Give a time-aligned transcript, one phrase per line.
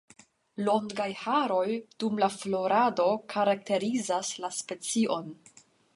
[0.69, 1.67] Longaj haroj
[2.03, 5.33] dum la florado karakterizas la specion.